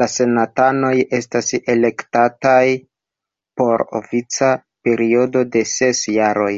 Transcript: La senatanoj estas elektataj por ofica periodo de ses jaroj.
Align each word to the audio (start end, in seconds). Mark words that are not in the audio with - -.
La 0.00 0.06
senatanoj 0.14 0.90
estas 1.18 1.48
elektataj 1.76 2.66
por 3.62 3.86
ofica 4.00 4.52
periodo 4.90 5.46
de 5.56 5.64
ses 5.76 6.04
jaroj. 6.18 6.54